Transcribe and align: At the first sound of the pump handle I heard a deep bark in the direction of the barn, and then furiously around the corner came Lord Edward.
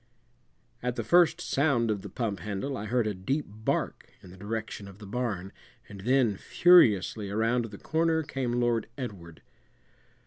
At 0.81 0.95
the 0.95 1.03
first 1.03 1.39
sound 1.39 1.91
of 1.91 2.01
the 2.01 2.09
pump 2.09 2.39
handle 2.39 2.75
I 2.75 2.85
heard 2.85 3.05
a 3.05 3.13
deep 3.13 3.45
bark 3.47 4.09
in 4.23 4.31
the 4.31 4.37
direction 4.37 4.87
of 4.87 4.97
the 4.97 5.05
barn, 5.05 5.51
and 5.87 6.01
then 6.01 6.37
furiously 6.37 7.29
around 7.29 7.65
the 7.65 7.77
corner 7.77 8.23
came 8.23 8.53
Lord 8.59 8.87
Edward. 8.97 9.43